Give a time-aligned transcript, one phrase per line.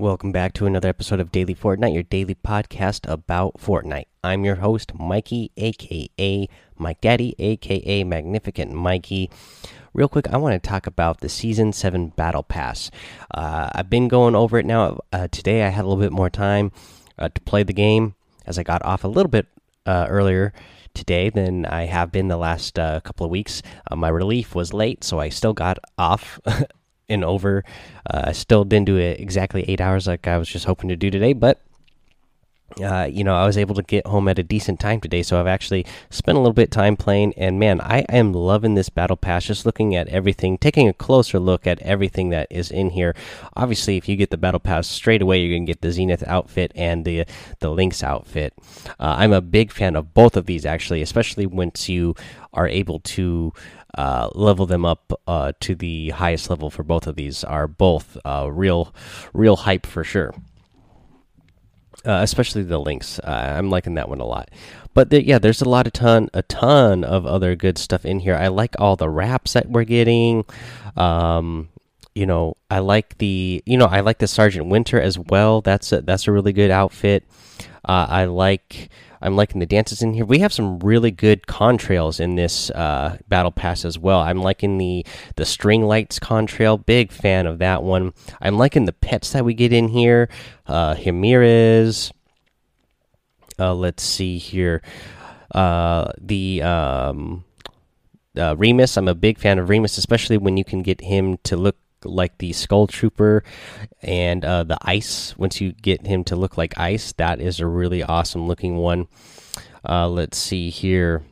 [0.00, 4.06] Welcome back to another episode of Daily Fortnite, your daily podcast about Fortnite.
[4.24, 9.28] I'm your host, Mikey, aka Mike Daddy, aka Magnificent Mikey.
[9.92, 12.90] Real quick, I want to talk about the Season 7 Battle Pass.
[13.34, 15.00] Uh, I've been going over it now.
[15.12, 16.72] Uh, today, I had a little bit more time
[17.18, 18.14] uh, to play the game
[18.46, 19.48] as I got off a little bit
[19.84, 20.54] uh, earlier
[20.94, 23.60] today than I have been the last uh, couple of weeks.
[23.90, 26.40] Uh, my relief was late, so I still got off
[27.10, 27.64] and over.
[28.08, 30.96] Uh, I still didn't do it exactly eight hours like I was just hoping to
[30.96, 31.60] do today, but
[32.82, 35.40] uh, you know, I was able to get home at a decent time today, so
[35.40, 37.34] I've actually spent a little bit time playing.
[37.36, 39.44] And man, I am loving this battle pass.
[39.44, 43.14] Just looking at everything, taking a closer look at everything that is in here.
[43.56, 46.72] Obviously, if you get the battle pass straight away, you're gonna get the Zenith outfit
[46.74, 47.24] and the
[47.58, 48.54] the Lynx outfit.
[48.98, 52.14] Uh, I'm a big fan of both of these actually, especially once you
[52.52, 53.52] are able to
[53.96, 58.16] uh, level them up uh, to the highest level for both of these are both
[58.24, 58.94] uh, real
[59.32, 60.34] real hype for sure.
[62.04, 63.18] Uh, especially the Lynx.
[63.18, 64.50] uh, I'm liking that one a lot.
[64.94, 68.20] But the, yeah, there's a lot of ton, a ton of other good stuff in
[68.20, 68.34] here.
[68.34, 70.44] I like all the wraps that we're getting.
[70.96, 71.68] Um,
[72.14, 75.60] you know, I like the, you know, I like the Sergeant Winter as well.
[75.60, 77.24] That's a, that's a really good outfit.
[77.84, 78.90] Uh, I like
[79.22, 80.24] I'm liking the dances in here.
[80.24, 84.20] We have some really good contrails in this uh, battle pass as well.
[84.20, 85.04] I'm liking the
[85.36, 86.84] the string lights contrail.
[86.84, 88.12] Big fan of that one.
[88.40, 90.28] I'm liking the pets that we get in here.
[90.66, 92.12] Uh, Ramirez.
[93.58, 94.80] Uh, let's see here.
[95.54, 97.44] Uh, the um,
[98.36, 98.96] uh, Remus.
[98.96, 102.38] I'm a big fan of Remus, especially when you can get him to look like
[102.38, 103.44] the Skull Trooper
[104.02, 105.36] and uh, the ice.
[105.38, 109.08] Once you get him to look like ice, that is a really awesome looking one.
[109.88, 111.22] Uh, let's see here.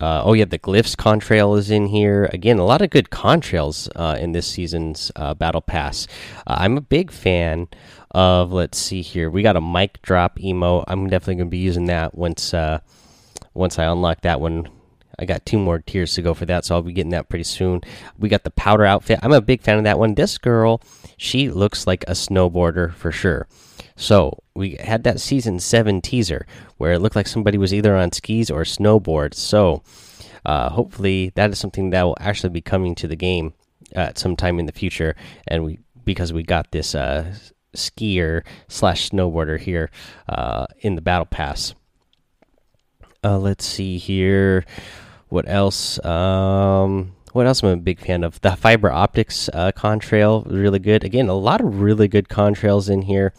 [0.00, 2.58] Uh, oh yeah, the glyphs contrail is in here again.
[2.58, 6.08] A lot of good contrails uh, in this season's uh, battle pass.
[6.44, 7.68] Uh, I'm a big fan
[8.10, 8.52] of.
[8.52, 9.30] Let's see here.
[9.30, 10.84] We got a mic drop emo.
[10.88, 12.52] I'm definitely going to be using that once
[13.54, 14.68] once I unlock that one
[15.22, 17.44] I got two more tiers to go for that, so I'll be getting that pretty
[17.44, 17.80] soon.
[18.18, 19.20] We got the powder outfit.
[19.22, 20.16] I'm a big fan of that one.
[20.16, 20.82] This girl,
[21.16, 23.46] she looks like a snowboarder for sure.
[23.94, 26.44] So we had that season seven teaser
[26.76, 29.34] where it looked like somebody was either on skis or snowboard.
[29.34, 29.84] So
[30.44, 33.54] uh, hopefully that is something that will actually be coming to the game
[33.92, 35.14] at some time in the future.
[35.46, 37.32] And we because we got this uh,
[37.76, 39.88] skier slash snowboarder here
[40.28, 41.76] uh, in the battle pass.
[43.22, 44.64] Uh, let's see here.
[45.32, 45.98] What else?
[46.04, 48.38] Um, what else am I a big fan of?
[48.42, 51.04] The fiber optics uh, contrail, really good.
[51.04, 53.32] Again, a lot of really good contrails in here.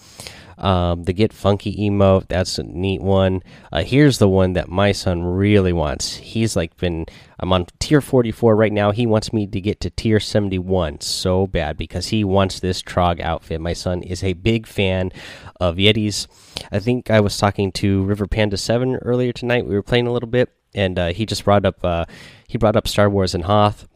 [0.57, 3.43] Um, the get funky emote, that's a neat one.
[3.71, 6.15] Uh, here's the one that my son really wants.
[6.15, 7.05] He's like been,
[7.39, 8.89] I'm on tier 44 right now.
[8.89, 13.21] He wants me to get to tier 71 so bad because he wants this Trog
[13.21, 13.61] outfit.
[13.61, 15.11] My son is a big fan
[15.59, 16.25] of Yetis.
[16.71, 19.67] I think I was talking to River Panda 7 earlier tonight.
[19.67, 22.05] We were playing a little bit, and uh, he just brought up, uh,
[22.47, 23.87] he brought up Star Wars and Hoth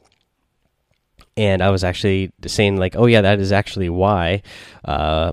[1.38, 4.42] and I was actually saying like, oh yeah, that is actually why
[4.84, 5.32] uh,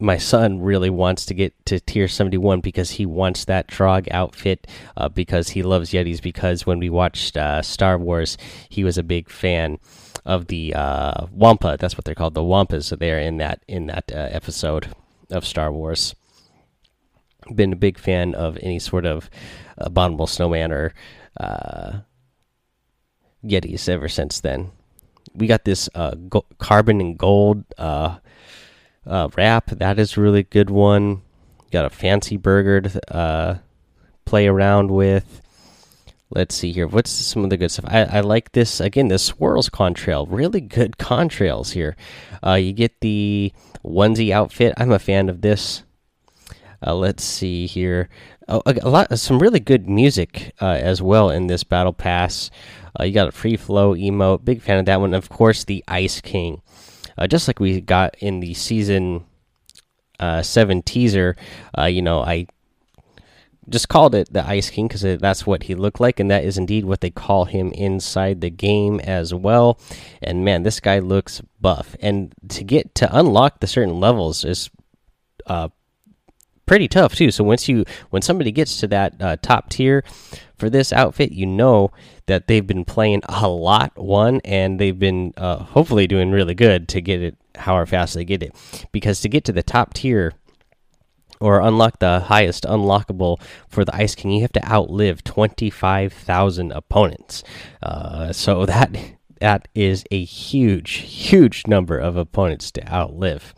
[0.00, 4.66] my son really wants to get to tier 71 because he wants that Trog outfit
[4.96, 6.20] uh, because he loves Yetis.
[6.20, 8.36] Because when we watched uh, Star Wars,
[8.68, 9.78] he was a big fan
[10.24, 11.76] of the uh, Wampa.
[11.78, 12.98] That's what they're called, the Wampas.
[12.98, 14.88] There in that in that episode
[15.30, 16.16] of Star Wars.
[17.54, 19.30] Been a big fan of any sort of
[19.76, 20.92] abominable snowman or
[21.38, 22.00] uh,
[23.44, 24.70] Yetis ever since then.
[25.34, 26.16] We got this uh,
[26.58, 28.18] carbon and gold uh,
[29.36, 31.22] wrap that is really good one.
[31.70, 33.58] Got a fancy burger to uh,
[34.24, 35.42] play around with.
[36.30, 36.86] Let's see here.
[36.86, 37.86] What's some of the good stuff?
[37.88, 39.08] I, I like this again.
[39.08, 41.96] This swirls contrail, really good contrails here.
[42.44, 43.52] Uh, you get the
[43.84, 44.74] onesie outfit.
[44.76, 45.84] I'm a fan of this.
[46.86, 48.08] Uh, let's see here.
[48.48, 52.50] Oh, a, lot, some really good music uh, as well in this battle pass.
[52.98, 54.44] Uh, you got a free flow emote.
[54.44, 55.14] Big fan of that one.
[55.14, 56.62] Of course, the Ice King
[57.18, 59.24] uh, just like we got in the season
[60.20, 61.36] uh, seven teaser.
[61.76, 62.46] Uh, you know, I
[63.68, 66.56] just called it the Ice King because that's what he looked like, and that is
[66.56, 69.80] indeed what they call him inside the game as well.
[70.22, 74.70] And man, this guy looks buff, and to get to unlock the certain levels is
[75.46, 75.68] uh,
[76.68, 77.32] pretty tough too.
[77.32, 80.04] So once you when somebody gets to that uh, top tier
[80.56, 81.90] for this outfit, you know
[82.26, 86.86] that they've been playing a lot one, and they've been uh, hopefully doing really good
[86.88, 88.54] to get it however fast they get it.
[88.92, 90.34] Because to get to the top tier
[91.40, 96.12] or unlock the highest unlockable for the Ice King, you have to outlive twenty five
[96.12, 97.42] thousand opponents.
[97.82, 98.94] Uh, so that
[99.40, 103.54] that is a huge, huge number of opponents to outlive.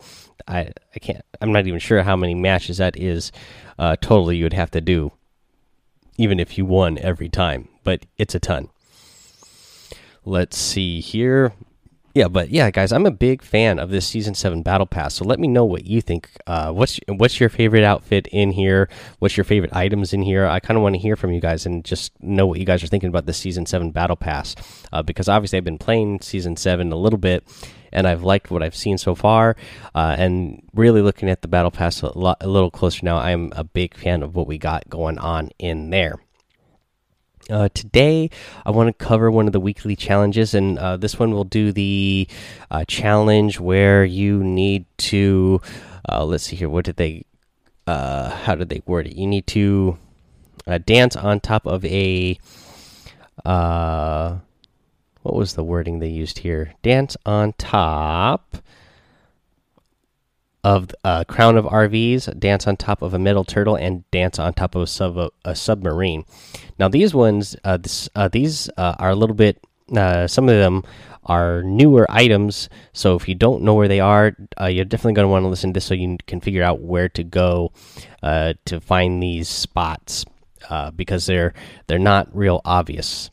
[0.51, 1.25] I I can't.
[1.41, 3.33] I'm not even sure how many matches that is
[3.79, 5.13] uh, totally you would have to do,
[6.19, 7.69] even if you won every time.
[7.85, 8.69] But it's a ton.
[10.25, 11.53] Let's see here.
[12.13, 15.15] Yeah, but yeah, guys, I'm a big fan of this season seven battle pass.
[15.15, 16.29] So let me know what you think.
[16.45, 18.89] Uh, what's what's your favorite outfit in here?
[19.21, 20.45] What's your favorite items in here?
[20.47, 22.83] I kind of want to hear from you guys and just know what you guys
[22.83, 24.57] are thinking about the season seven battle pass.
[24.93, 27.45] Uh, because obviously I've been playing season seven a little bit,
[27.93, 29.57] and I've liked what I've seen so far.
[29.95, 33.65] Uh, and really looking at the battle pass a, a little closer now, I'm a
[33.65, 36.19] big fan of what we got going on in there.
[37.49, 38.31] Uh, today,
[38.65, 41.73] I want to cover one of the weekly challenges, and uh, this one will do
[41.73, 42.29] the
[42.71, 45.61] uh, challenge where you need to.
[46.09, 46.69] Uh, let's see here.
[46.69, 47.25] What did they?
[47.89, 49.17] Uh, how did they word it?
[49.17, 49.99] You need to
[50.67, 52.39] uh, dance on top of a.
[55.23, 56.75] what was the wording they used here?
[56.83, 58.57] Dance on top
[60.63, 64.53] of a crown of RVs, dance on top of a metal turtle, and dance on
[64.53, 66.25] top of a, sub a submarine.
[66.79, 69.63] Now these ones, uh, this, uh, these uh, are a little bit.
[69.95, 70.85] Uh, some of them
[71.25, 75.25] are newer items, so if you don't know where they are, uh, you're definitely going
[75.25, 77.73] to want to listen to this so you can figure out where to go
[78.23, 80.25] uh, to find these spots
[80.95, 81.53] because they're
[81.89, 83.31] they're not real obvious.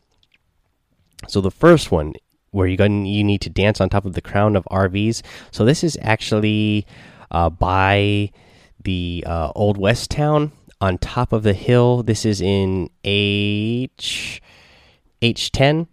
[1.28, 2.14] So the first one
[2.52, 5.22] where you you need to dance on top of the crown of RVs.
[5.52, 6.86] So this is actually
[7.32, 8.32] uh, by
[8.84, 12.04] the uh, old west town on top of the hill.
[12.04, 14.42] This is in H
[15.22, 15.88] H10.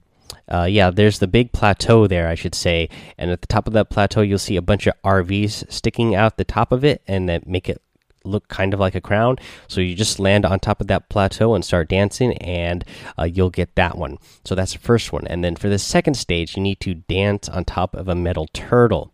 [0.46, 3.72] Uh, yeah, there's the big plateau there, I should say, and at the top of
[3.72, 7.28] that plateau, you'll see a bunch of RVs sticking out the top of it, and
[7.30, 7.80] that make it
[8.24, 9.36] look kind of like a crown.
[9.68, 12.84] So you just land on top of that plateau and start dancing, and
[13.18, 14.18] uh, you'll get that one.
[14.44, 15.26] So that's the first one.
[15.26, 18.48] And then for the second stage, you need to dance on top of a metal
[18.52, 19.12] turtle.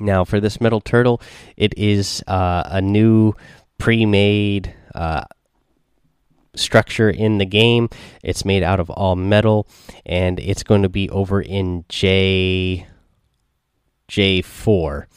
[0.00, 1.20] Now, for this metal turtle,
[1.56, 3.34] it is uh, a new
[3.78, 5.24] pre-made uh,
[6.54, 7.88] structure in the game.
[8.22, 9.66] It's made out of all metal,
[10.04, 12.86] and it's going to be over in J
[14.08, 15.08] J four.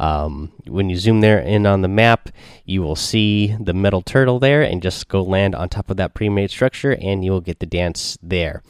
[0.00, 2.30] Um, when you zoom there in on the map,
[2.64, 6.14] you will see the metal turtle there, and just go land on top of that
[6.14, 8.62] pre-made structure, and you will get the dance there.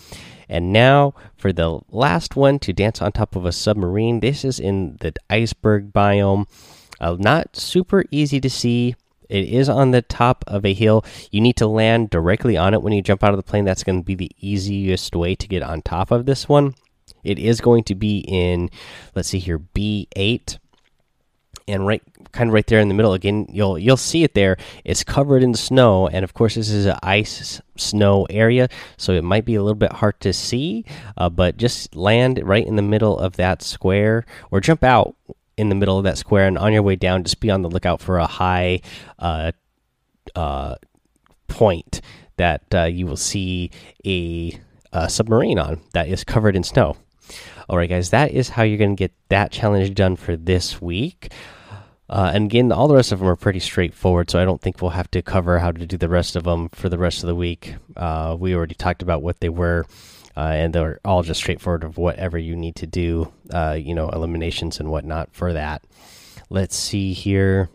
[0.49, 4.19] And now for the last one to dance on top of a submarine.
[4.19, 6.47] This is in the iceberg biome.
[7.01, 8.97] Uh, not super easy to see.
[9.29, 11.05] It is on the top of a hill.
[11.31, 13.65] You need to land directly on it when you jump out of the plane.
[13.65, 16.75] That's going to be the easiest way to get on top of this one.
[17.23, 18.71] It is going to be in,
[19.15, 20.59] let's see here, B8
[21.71, 22.03] and right
[22.33, 23.13] kind of right there in the middle.
[23.13, 24.57] Again you'll you'll see it there.
[24.85, 29.25] It's covered in snow and of course this is an ice snow area so it
[29.25, 30.85] might be a little bit hard to see
[31.17, 35.17] uh, but just land right in the middle of that square or jump out
[35.57, 37.71] in the middle of that square and on your way down just be on the
[37.71, 38.81] lookout for a high
[39.19, 39.53] uh,
[40.35, 40.75] uh,
[41.49, 42.01] point
[42.37, 43.71] that uh, you will see
[44.07, 44.59] a,
[44.93, 46.97] a submarine on that is covered in snow.
[47.69, 50.81] All right, guys, that is how you're going to get that challenge done for this
[50.81, 51.33] week.
[52.11, 54.83] Uh, and again, all the rest of them are pretty straightforward, so I don't think
[54.83, 57.29] we'll have to cover how to do the rest of them for the rest of
[57.29, 57.77] the week.
[57.97, 59.87] Uh, we already talked about what they were,
[60.37, 64.09] uh, and they're all just straightforward of whatever you need to do, uh, you know,
[64.09, 65.85] eliminations and whatnot for that.
[66.51, 67.71] Let's see here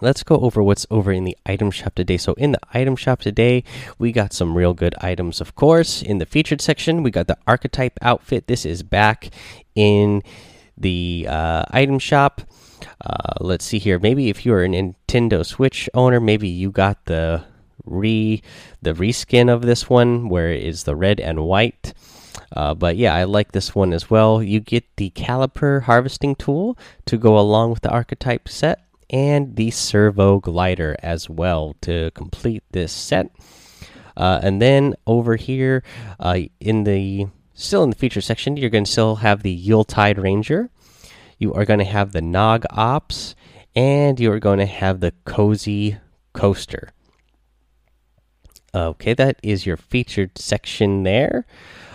[0.00, 2.16] let's go over what's over in the item shop today.
[2.16, 3.64] So, in the item shop today,
[3.98, 6.02] we got some real good items, of course.
[6.02, 8.46] In the featured section, we got the archetype outfit.
[8.46, 9.30] This is back
[9.74, 10.22] in
[10.76, 12.42] the uh, item shop.
[13.04, 13.98] Uh, let's see here.
[13.98, 17.44] Maybe if you're a Nintendo Switch owner, maybe you got the
[17.84, 18.42] re
[18.82, 21.92] the reskin of this one, where it is the red and white.
[22.52, 24.42] Uh, but yeah, I like this one as well.
[24.42, 29.70] You get the caliper harvesting tool to go along with the archetype set and the
[29.70, 33.30] servo glider as well to complete this set.
[34.16, 35.82] Uh, and then over here
[36.20, 40.18] uh, in the still in the feature section, you're going to still have the Yuletide
[40.18, 40.70] Ranger.
[41.44, 43.34] You are going to have the Nog Ops,
[43.76, 45.98] and you are going to have the Cozy
[46.32, 46.88] Coaster.
[48.74, 51.44] Okay, that is your featured section there.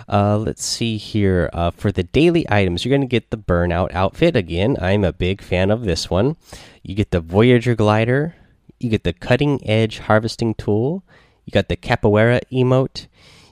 [0.08, 1.50] Uh, let's see here.
[1.52, 4.36] Uh, for the daily items, you're going to get the Burnout outfit.
[4.36, 6.38] Again, I'm a big fan of this one.
[6.84, 8.36] You get the Voyager glider.
[8.80, 11.04] You get the Cutting Edge harvesting tool.
[11.46, 13.08] You got the Capoeira emote.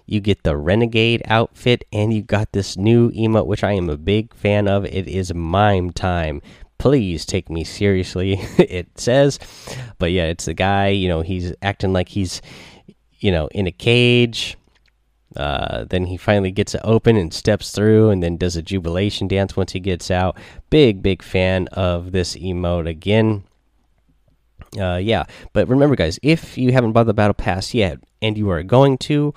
[0.07, 1.83] You get the Renegade outfit.
[1.93, 4.85] And you got this new emote, which I am a big fan of.
[4.85, 6.41] It is Mime Time
[6.79, 9.39] please take me seriously it says
[9.97, 12.39] but yeah it's the guy you know he's acting like he's
[13.17, 14.55] you know in a cage
[15.35, 19.27] Uh, then he finally gets it open and steps through, and then does a jubilation
[19.27, 20.35] dance once he gets out.
[20.71, 23.43] Big, big fan of this emote again.
[24.79, 28.49] Uh, yeah, but remember, guys, if you haven't bought the battle pass yet, and you
[28.49, 29.33] are going to,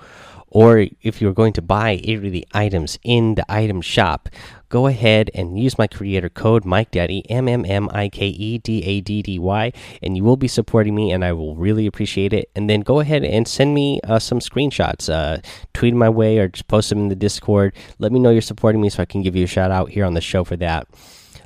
[0.51, 4.29] or if you're going to buy any of the items in the item shop,
[4.67, 8.57] go ahead and use my creator code Mike Daddy M M M I K E
[8.57, 9.71] D A D D Y,
[10.03, 12.51] and you will be supporting me, and I will really appreciate it.
[12.53, 15.41] And then go ahead and send me uh, some screenshots, uh,
[15.73, 17.73] tweet my way, or just post them in the Discord.
[17.97, 20.05] Let me know you're supporting me, so I can give you a shout out here
[20.05, 20.87] on the show for that.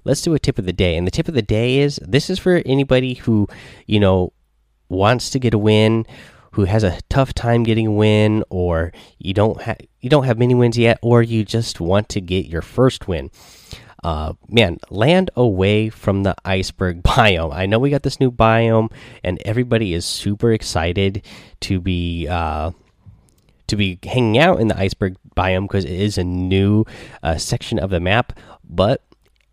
[0.04, 2.30] Let's do a tip of the day, and the tip of the day is this
[2.30, 3.48] is for anybody who
[3.86, 4.34] you know
[4.90, 6.06] wants to get a win
[6.56, 10.40] who has a tough time getting a win or you don't have you don't have
[10.40, 13.30] many wins yet or you just want to get your first win.
[14.06, 17.54] Uh, man land away from the iceberg biome.
[17.54, 18.90] I know we got this new biome
[19.22, 21.26] and everybody is super excited
[21.60, 22.72] to be uh,
[23.68, 26.86] to be hanging out in the iceberg biome because it is a new
[27.22, 29.04] uh, section of the map but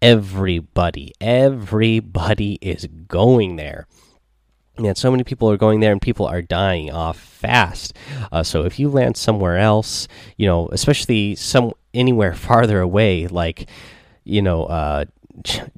[0.00, 3.88] everybody everybody is going there
[4.78, 7.94] and so many people are going there and people are dying off fast.
[8.30, 13.68] Uh, so if you land somewhere else you know especially some anywhere farther away like
[14.24, 15.04] you know uh,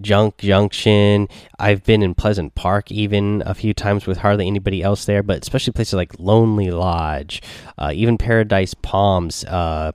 [0.00, 5.04] junk junction i've been in pleasant park even a few times with hardly anybody else
[5.04, 7.40] there but especially places like lonely lodge
[7.78, 9.92] uh, even paradise palms uh,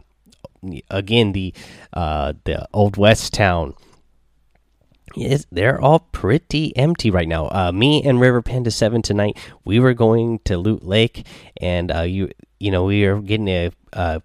[0.89, 1.53] again the
[1.93, 3.73] uh, the old west town
[5.51, 7.47] They're all pretty empty right now.
[7.49, 11.25] Uh, me and River Panda Seven tonight, we were going to Loot Lake,
[11.61, 14.19] and uh, you you know we were getting a uh,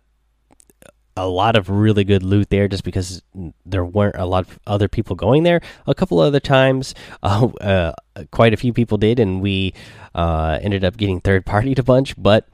[1.16, 3.22] a lot of really good loot there, just because
[3.64, 5.60] there weren't a lot of other people going there.
[5.86, 7.92] A couple other times, uh, uh,
[8.30, 9.74] quite a few people did, and we
[10.14, 12.48] uh, ended up getting third partied a bunch, but.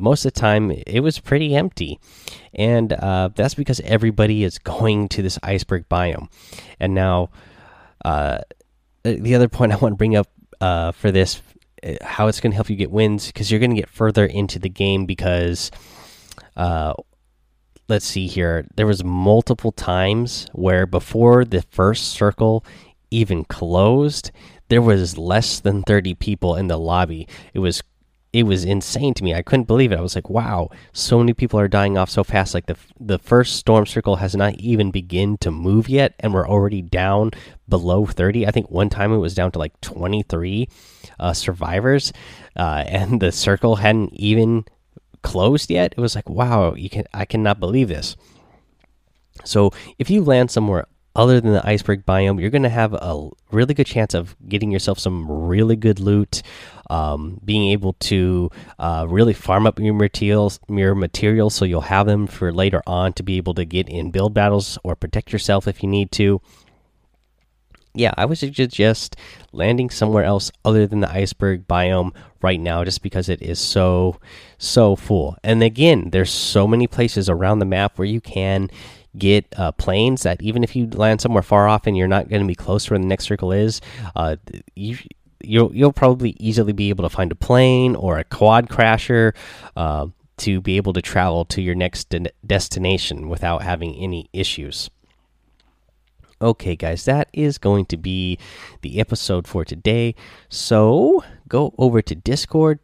[0.00, 2.00] most of the time, it was pretty empty,
[2.52, 2.90] and
[3.36, 6.28] that's because everybody is going to this iceberg biome.
[6.80, 7.30] And now,
[8.06, 8.38] uh,
[9.02, 10.28] the other point I want to bring up
[10.60, 11.42] uh, for this,
[11.82, 14.24] uh, how it's going to help you get wins, because you're going to get further
[14.24, 15.06] into the game.
[15.06, 15.72] Because,
[16.56, 16.94] uh,
[17.88, 22.64] let's see here, there was multiple times where before the first circle
[23.10, 24.30] even closed,
[24.68, 27.26] there was less than 30 people in the lobby.
[27.54, 27.82] It was
[28.36, 29.34] it was insane to me.
[29.34, 29.98] I couldn't believe it.
[29.98, 33.18] I was like, "Wow, so many people are dying off so fast." Like the the
[33.18, 37.30] first storm circle has not even begin to move yet, and we're already down
[37.66, 38.46] below thirty.
[38.46, 40.68] I think one time it was down to like twenty three
[41.18, 42.12] uh, survivors,
[42.56, 44.66] uh, and the circle hadn't even
[45.22, 45.94] closed yet.
[45.96, 48.16] It was like, "Wow, you can I cannot believe this."
[49.44, 50.84] So if you land somewhere
[51.16, 54.70] other than the iceberg biome, you're going to have a really good chance of getting
[54.70, 56.42] yourself some really good loot,
[56.90, 62.06] um, being able to uh, really farm up your materials, your materials, so you'll have
[62.06, 65.66] them for later on to be able to get in build battles or protect yourself
[65.66, 66.40] if you need to.
[67.94, 69.16] Yeah, I would suggest
[69.52, 74.20] landing somewhere else other than the iceberg biome right now, just because it is so
[74.58, 75.38] so full.
[75.42, 78.68] And again, there's so many places around the map where you can
[79.18, 82.42] get uh, planes that even if you land somewhere far off and you're not going
[82.42, 83.80] to be close to where the next circle is,
[84.14, 84.36] uh,
[84.74, 84.98] you
[85.42, 89.34] you'll you'll probably easily be able to find a plane or a quad crasher
[89.76, 90.06] uh,
[90.38, 94.90] to be able to travel to your next de destination without having any issues.
[96.40, 98.38] Okay, guys, that is going to be
[98.82, 100.14] the episode for today.
[100.50, 102.78] So go over to Discord,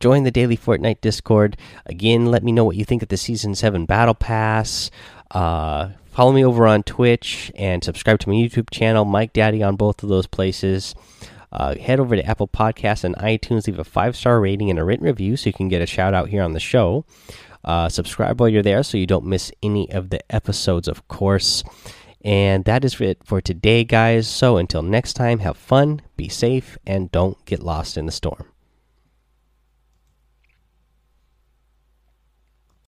[0.00, 1.56] join the daily Fortnite Discord.
[1.86, 4.90] Again, let me know what you think of the Season 7 Battle Pass.
[5.32, 9.76] Uh, follow me over on Twitch and subscribe to my YouTube channel, Mike Daddy, on
[9.76, 10.94] both of those places.
[11.50, 14.84] Uh, head over to Apple Podcasts and iTunes, leave a five star rating and a
[14.84, 17.04] written review so you can get a shout out here on the show.
[17.64, 21.62] Uh, subscribe while you're there so you don't miss any of the episodes, of course.
[22.24, 24.28] And that is it for today, guys.
[24.28, 28.51] So until next time, have fun, be safe, and don't get lost in the storm.